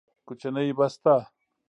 کوچنۍ 0.27 0.69
بسته 0.77 1.15